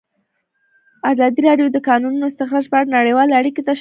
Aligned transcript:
ازادي 1.11 1.39
راډیو 1.47 1.67
د 1.71 1.73
د 1.75 1.79
کانونو 1.89 2.27
استخراج 2.29 2.65
په 2.69 2.75
اړه 2.79 2.93
نړیوالې 2.97 3.33
اړیکې 3.39 3.59
تشریح 3.61 3.65
کړي. 3.65 3.69